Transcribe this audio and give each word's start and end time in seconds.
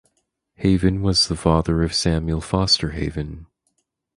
Haven 0.55 1.03
was 1.03 1.27
the 1.27 1.35
father 1.35 1.83
of 1.83 1.93
Samuel 1.93 2.41
Foster 2.41 2.89
Haven. 2.89 3.45